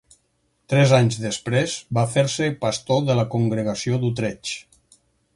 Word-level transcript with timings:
Tres 0.71 0.93
anys 0.99 1.17
després 1.25 1.75
va 1.97 2.05
fer-se 2.13 2.47
pastor 2.63 3.03
de 3.09 3.17
la 3.19 3.27
congregació 3.35 3.99
d'Utrecht. 4.05 4.97